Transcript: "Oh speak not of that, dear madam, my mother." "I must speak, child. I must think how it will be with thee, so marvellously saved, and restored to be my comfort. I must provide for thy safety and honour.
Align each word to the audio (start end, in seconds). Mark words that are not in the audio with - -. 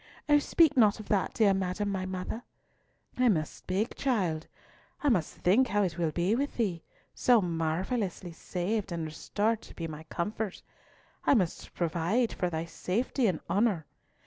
"Oh 0.27 0.39
speak 0.39 0.75
not 0.75 0.99
of 0.99 1.09
that, 1.09 1.35
dear 1.35 1.53
madam, 1.53 1.91
my 1.91 2.07
mother." 2.07 2.41
"I 3.19 3.29
must 3.29 3.53
speak, 3.55 3.93
child. 3.95 4.47
I 5.03 5.09
must 5.09 5.35
think 5.35 5.67
how 5.67 5.83
it 5.83 5.99
will 5.99 6.09
be 6.09 6.33
with 6.33 6.57
thee, 6.57 6.81
so 7.13 7.39
marvellously 7.39 8.31
saved, 8.31 8.91
and 8.91 9.05
restored 9.05 9.61
to 9.61 9.75
be 9.75 9.87
my 9.87 10.01
comfort. 10.05 10.63
I 11.23 11.35
must 11.35 11.75
provide 11.75 12.33
for 12.33 12.49
thy 12.49 12.65
safety 12.65 13.27
and 13.27 13.41
honour. 13.47 13.85